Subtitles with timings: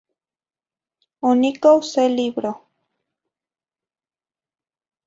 [1.27, 2.59] Onicoh se libroh.